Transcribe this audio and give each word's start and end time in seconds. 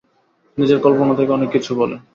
নিজের 0.57 0.79
কল্পনা 0.81 1.13
থেকে 1.15 1.31
অনেক 1.31 1.49
কিছু 1.51 1.71
বলে। 1.75 1.95